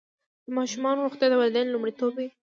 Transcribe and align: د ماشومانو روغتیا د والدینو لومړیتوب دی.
د 0.45 0.47
ماشومانو 0.57 1.03
روغتیا 1.05 1.27
د 1.29 1.33
والدینو 1.39 1.73
لومړیتوب 1.73 2.11
دی. 2.19 2.27